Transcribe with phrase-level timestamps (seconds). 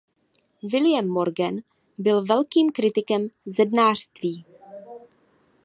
[0.63, 1.59] William Morgan
[1.97, 4.45] byl velkým kritikem zednářství.